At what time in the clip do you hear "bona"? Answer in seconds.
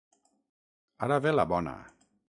1.53-1.77